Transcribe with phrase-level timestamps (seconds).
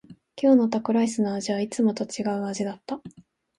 [0.35, 3.01] 今日のタコライスの味はいつもと違う味だった。